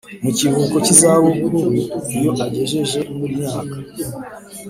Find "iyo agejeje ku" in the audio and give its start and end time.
2.15-3.19